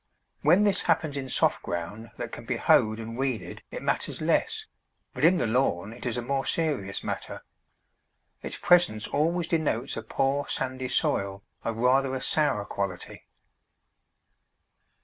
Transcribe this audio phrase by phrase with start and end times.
[0.41, 4.65] When this happens in soft ground that can be hoed and weeded it matters less,
[5.13, 7.43] but in the lawn it is a more serious matter.
[8.41, 13.27] Its presence always denotes a poor, sandy soil of rather a sour quality.